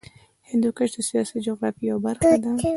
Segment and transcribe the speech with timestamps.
[0.49, 2.51] هندوکش د سیاسي جغرافیه یوه برخه ده.